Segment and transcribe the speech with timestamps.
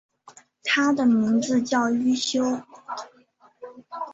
[0.63, 2.41] 他的名字叫一休。